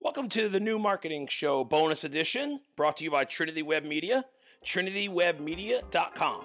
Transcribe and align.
Welcome 0.00 0.28
to 0.28 0.48
the 0.48 0.60
new 0.60 0.78
marketing 0.78 1.26
show 1.26 1.64
bonus 1.64 2.04
edition 2.04 2.60
brought 2.76 2.98
to 2.98 3.04
you 3.04 3.10
by 3.10 3.24
Trinity 3.24 3.62
Web 3.62 3.82
Media, 3.82 4.22
trinitywebmedia.com. 4.64 6.44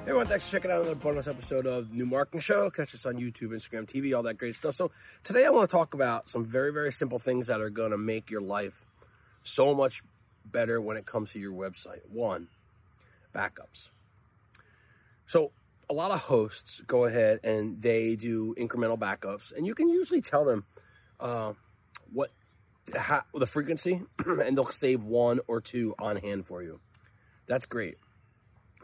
Everyone, 0.00 0.26
thanks 0.26 0.48
for 0.48 0.50
checking 0.50 0.72
out 0.72 0.80
another 0.80 0.96
bonus 0.96 1.28
episode 1.28 1.66
of 1.66 1.92
New 1.92 2.04
Marketing 2.04 2.40
Show. 2.40 2.68
Catch 2.70 2.96
us 2.96 3.06
on 3.06 3.14
YouTube, 3.14 3.50
Instagram, 3.50 3.88
TV, 3.88 4.14
all 4.14 4.24
that 4.24 4.38
great 4.38 4.56
stuff. 4.56 4.74
So 4.74 4.90
today 5.22 5.46
I 5.46 5.50
want 5.50 5.70
to 5.70 5.76
talk 5.76 5.94
about 5.94 6.28
some 6.28 6.44
very, 6.44 6.72
very 6.72 6.90
simple 6.90 7.20
things 7.20 7.46
that 7.46 7.60
are 7.60 7.70
going 7.70 7.92
to 7.92 7.98
make 7.98 8.28
your 8.28 8.42
life 8.42 8.84
so 9.44 9.72
much 9.72 10.02
better 10.50 10.80
when 10.80 10.96
it 10.96 11.06
comes 11.06 11.32
to 11.32 11.38
your 11.38 11.52
website. 11.52 12.00
One, 12.10 12.48
backups. 13.34 13.88
So 15.26 15.50
a 15.88 15.94
lot 15.94 16.10
of 16.10 16.20
hosts 16.20 16.80
go 16.86 17.04
ahead 17.04 17.40
and 17.44 17.82
they 17.82 18.16
do 18.16 18.54
incremental 18.58 18.98
backups, 18.98 19.52
and 19.56 19.66
you 19.66 19.74
can 19.74 19.88
usually 19.88 20.20
tell 20.20 20.44
them 20.44 20.64
uh, 21.20 21.52
what 22.12 22.30
how, 22.96 23.22
the 23.34 23.46
frequency, 23.46 24.02
and 24.26 24.56
they'll 24.56 24.70
save 24.70 25.02
one 25.02 25.40
or 25.48 25.60
two 25.60 25.94
on 25.98 26.16
hand 26.16 26.46
for 26.46 26.62
you. 26.62 26.80
That's 27.46 27.66
great. 27.66 27.96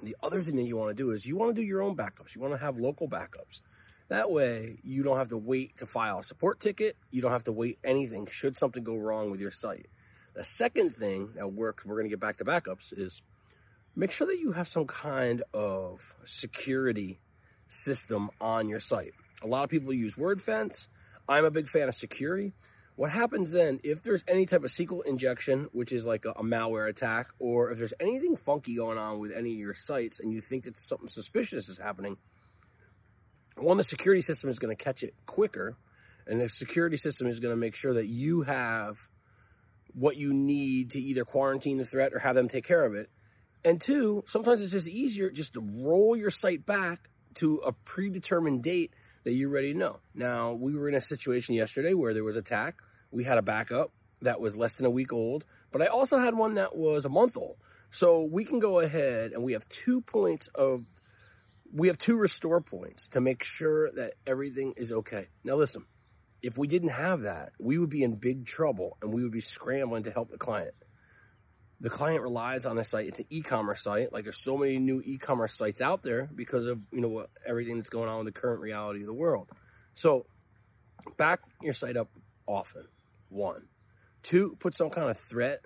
The 0.02 0.16
other 0.22 0.42
thing 0.42 0.56
that 0.56 0.62
you 0.62 0.76
want 0.76 0.96
to 0.96 1.02
do 1.02 1.10
is 1.10 1.26
you 1.26 1.36
want 1.36 1.54
to 1.54 1.60
do 1.60 1.66
your 1.66 1.82
own 1.82 1.96
backups. 1.96 2.34
You 2.34 2.40
want 2.40 2.54
to 2.54 2.60
have 2.60 2.76
local 2.76 3.08
backups. 3.08 3.60
That 4.08 4.30
way, 4.30 4.76
you 4.84 5.02
don't 5.02 5.18
have 5.18 5.28
to 5.30 5.36
wait 5.36 5.76
to 5.78 5.86
file 5.86 6.20
a 6.20 6.24
support 6.24 6.60
ticket. 6.60 6.96
You 7.10 7.20
don't 7.20 7.32
have 7.32 7.44
to 7.44 7.52
wait 7.52 7.78
anything 7.84 8.26
should 8.30 8.56
something 8.56 8.82
go 8.82 8.96
wrong 8.96 9.30
with 9.30 9.40
your 9.40 9.50
site. 9.50 9.86
The 10.34 10.44
second 10.44 10.94
thing 10.94 11.30
that 11.34 11.52
works, 11.52 11.84
we're 11.84 11.96
going 11.96 12.06
to 12.06 12.10
get 12.10 12.20
back 12.20 12.38
to 12.38 12.44
backups, 12.44 12.92
is 12.92 13.22
make 13.96 14.12
sure 14.12 14.26
that 14.26 14.38
you 14.38 14.52
have 14.52 14.68
some 14.68 14.86
kind 14.86 15.42
of 15.52 16.14
security 16.24 17.18
system 17.68 18.30
on 18.40 18.68
your 18.68 18.80
site. 18.80 19.12
A 19.42 19.46
lot 19.46 19.64
of 19.64 19.70
people 19.70 19.92
use 19.92 20.16
WordFence. 20.16 20.86
I'm 21.28 21.44
a 21.44 21.50
big 21.50 21.68
fan 21.68 21.88
of 21.88 21.94
security. 21.94 22.52
What 22.96 23.12
happens 23.12 23.52
then, 23.52 23.78
if 23.84 24.02
there's 24.02 24.24
any 24.26 24.44
type 24.44 24.64
of 24.64 24.70
SQL 24.70 25.06
injection, 25.06 25.68
which 25.72 25.92
is 25.92 26.04
like 26.04 26.24
a, 26.24 26.30
a, 26.30 26.42
malware 26.42 26.88
attack, 26.88 27.28
or 27.38 27.70
if 27.70 27.78
there's 27.78 27.94
anything 28.00 28.36
funky 28.36 28.74
going 28.74 28.98
on 28.98 29.20
with 29.20 29.30
any 29.30 29.52
of 29.52 29.58
your 29.58 29.74
sites 29.74 30.18
and 30.18 30.32
you 30.32 30.40
think 30.40 30.64
that 30.64 30.76
something 30.80 31.06
suspicious 31.06 31.68
is 31.68 31.78
happening, 31.78 32.16
one, 33.56 33.76
the 33.76 33.84
security 33.84 34.22
system 34.22 34.50
is 34.50 34.58
going 34.58 34.76
to 34.76 34.82
catch 34.82 35.04
it 35.04 35.14
quicker, 35.26 35.76
and 36.26 36.40
the 36.40 36.48
security 36.48 36.96
system 36.96 37.28
is 37.28 37.38
going 37.38 37.52
to 37.52 37.60
make 37.60 37.76
sure 37.76 37.94
that 37.94 38.06
you 38.06 38.42
have 38.42 38.96
what 39.94 40.16
you 40.16 40.32
need 40.32 40.90
to 40.92 41.00
either 41.00 41.24
quarantine 41.24 41.78
the 41.78 41.84
threat 41.84 42.12
or 42.12 42.20
have 42.20 42.34
them 42.34 42.48
take 42.48 42.66
care 42.66 42.84
of 42.84 42.94
it. 42.94 43.08
And 43.64 43.80
two, 43.80 44.22
sometimes 44.26 44.60
it's 44.60 44.72
just 44.72 44.88
easier 44.88 45.30
just 45.30 45.54
to 45.54 45.60
roll 45.60 46.16
your 46.16 46.30
site 46.30 46.64
back 46.64 47.00
to 47.34 47.56
a 47.66 47.72
predetermined 47.72 48.62
date 48.62 48.90
that 49.24 49.32
you 49.32 49.50
already 49.50 49.74
know. 49.74 49.98
Now, 50.14 50.52
we 50.52 50.74
were 50.74 50.88
in 50.88 50.94
a 50.94 51.00
situation 51.00 51.54
yesterday 51.54 51.94
where 51.94 52.14
there 52.14 52.24
was 52.24 52.36
attack 52.36 52.76
we 53.10 53.24
had 53.24 53.38
a 53.38 53.42
backup 53.42 53.90
that 54.20 54.40
was 54.40 54.56
less 54.56 54.76
than 54.76 54.86
a 54.86 54.90
week 54.90 55.12
old, 55.12 55.44
but 55.72 55.82
I 55.82 55.86
also 55.86 56.18
had 56.18 56.34
one 56.34 56.54
that 56.54 56.76
was 56.76 57.04
a 57.04 57.08
month 57.08 57.36
old. 57.36 57.56
So 57.90 58.28
we 58.30 58.44
can 58.44 58.58
go 58.58 58.80
ahead 58.80 59.32
and 59.32 59.42
we 59.42 59.52
have 59.52 59.68
two 59.68 60.02
points 60.02 60.48
of, 60.48 60.84
we 61.74 61.88
have 61.88 61.98
two 61.98 62.16
restore 62.16 62.60
points 62.60 63.08
to 63.08 63.20
make 63.20 63.42
sure 63.42 63.90
that 63.92 64.12
everything 64.26 64.74
is 64.76 64.92
okay. 64.92 65.26
Now 65.44 65.56
listen, 65.56 65.84
if 66.42 66.56
we 66.56 66.68
didn't 66.68 66.90
have 66.90 67.22
that, 67.22 67.50
we 67.60 67.78
would 67.78 67.90
be 67.90 68.02
in 68.02 68.16
big 68.16 68.46
trouble 68.46 68.96
and 69.02 69.12
we 69.12 69.22
would 69.22 69.32
be 69.32 69.40
scrambling 69.40 70.04
to 70.04 70.10
help 70.10 70.30
the 70.30 70.38
client. 70.38 70.74
The 71.80 71.90
client 71.90 72.22
relies 72.22 72.66
on 72.66 72.76
the 72.76 72.84
site. 72.84 73.06
It's 73.06 73.20
an 73.20 73.26
e-commerce 73.30 73.82
site. 73.82 74.12
Like 74.12 74.24
there's 74.24 74.42
so 74.42 74.56
many 74.56 74.78
new 74.78 75.00
e-commerce 75.04 75.54
sites 75.54 75.80
out 75.80 76.02
there 76.02 76.28
because 76.34 76.66
of, 76.66 76.80
you 76.92 77.00
know, 77.00 77.08
what, 77.08 77.28
everything 77.46 77.76
that's 77.76 77.88
going 77.88 78.08
on 78.08 78.20
in 78.20 78.24
the 78.24 78.32
current 78.32 78.60
reality 78.60 79.00
of 79.00 79.06
the 79.06 79.14
world. 79.14 79.48
So 79.94 80.26
back 81.16 81.40
your 81.62 81.74
site 81.74 81.96
up 81.96 82.08
often 82.46 82.84
one. 83.30 83.62
Two, 84.22 84.56
put 84.60 84.74
some 84.74 84.90
kind 84.90 85.10
of 85.10 85.18
threat 85.18 85.60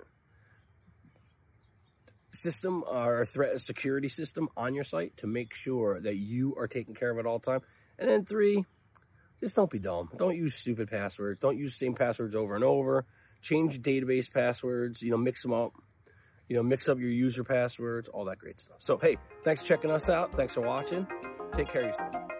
system 2.32 2.82
or 2.86 3.24
threat 3.26 3.60
security 3.60 4.08
system 4.08 4.48
on 4.56 4.74
your 4.74 4.84
site 4.84 5.16
to 5.18 5.26
make 5.26 5.54
sure 5.54 6.00
that 6.00 6.16
you 6.16 6.54
are 6.56 6.68
taking 6.68 6.94
care 6.94 7.10
of 7.10 7.18
it 7.18 7.26
all 7.26 7.38
time. 7.38 7.60
And 7.98 8.08
then 8.08 8.24
three, 8.24 8.64
just 9.42 9.56
don't 9.56 9.70
be 9.70 9.80
dumb. 9.80 10.08
Don't 10.16 10.36
use 10.36 10.54
stupid 10.54 10.88
passwords. 10.88 11.40
Don't 11.40 11.58
use 11.58 11.74
same 11.74 11.94
passwords 11.94 12.36
over 12.36 12.54
and 12.54 12.62
over. 12.62 13.04
Change 13.42 13.82
database 13.82 14.32
passwords, 14.32 15.02
you 15.02 15.10
know, 15.10 15.16
mix 15.16 15.42
them 15.42 15.52
up. 15.52 15.72
You 16.48 16.56
know, 16.56 16.62
mix 16.62 16.88
up 16.88 16.98
your 16.98 17.10
user 17.10 17.44
passwords, 17.44 18.08
all 18.08 18.24
that 18.26 18.38
great 18.38 18.60
stuff. 18.60 18.76
So, 18.80 18.98
hey, 18.98 19.16
thanks 19.42 19.62
for 19.62 19.68
checking 19.68 19.90
us 19.90 20.08
out. 20.08 20.32
Thanks 20.34 20.54
for 20.54 20.60
watching. 20.60 21.06
Take 21.54 21.68
care 21.68 21.82
of 21.82 21.88
yourself. 21.88 22.31